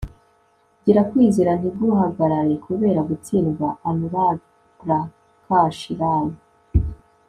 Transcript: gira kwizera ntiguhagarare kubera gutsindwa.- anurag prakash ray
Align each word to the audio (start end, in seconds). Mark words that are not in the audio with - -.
gira 0.83 1.01
kwizera 1.09 1.51
ntiguhagarare 1.59 2.55
kubera 2.65 2.99
gutsindwa.- 3.09 3.67
anurag 3.89 4.37
prakash 4.79 5.83
ray 5.99 6.27